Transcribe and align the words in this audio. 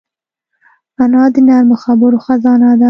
انا 1.01 1.23
د 1.33 1.35
نرمو 1.47 1.75
خبرو 1.83 2.17
خزانه 2.25 2.69
ده 2.77 2.79